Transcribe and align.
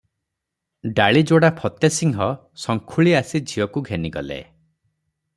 ଡାଳିଯୋଡ଼ା 0.99 1.51
ଫତେସିଂହ 1.59 2.17
ସଙ୍ଖୁଳି 2.63 3.13
ଆସି 3.19 3.41
ଝିଅକୁ 3.53 3.83
ଘେନିଗଲେ। 3.91 4.39